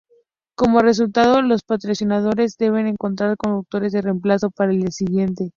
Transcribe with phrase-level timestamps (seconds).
[0.55, 5.49] Como resultado, los patrocinadores deben encontrar conductores de reemplazo para el día siguiente.